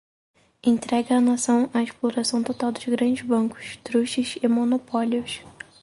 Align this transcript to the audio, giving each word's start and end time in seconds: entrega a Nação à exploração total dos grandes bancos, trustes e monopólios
entrega 0.65 1.15
a 1.17 1.21
Nação 1.21 1.69
à 1.75 1.83
exploração 1.83 2.41
total 2.41 2.71
dos 2.71 2.83
grandes 2.85 3.23
bancos, 3.23 3.77
trustes 3.83 4.35
e 4.41 4.47
monopólios 4.47 5.41